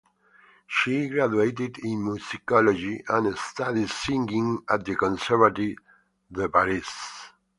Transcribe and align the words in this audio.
She 0.65 1.09
graduated 1.09 1.77
in 1.77 1.99
musicology 2.03 3.03
and 3.07 3.37
studied 3.37 3.91
singing 3.91 4.63
at 4.67 4.83
the 4.83 4.95
Conservatoire 4.95 5.75
de 6.31 6.49
Paris. 6.49 6.89